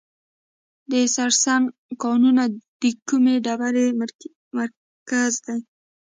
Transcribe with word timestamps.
د 0.91 0.93
سرسنګ 1.13 1.65
کانونه 2.03 2.43
د 2.81 2.83
کومې 3.07 3.35
ډبرې 3.45 3.85
مرکز 4.71 5.33
دی؟ 5.45 5.59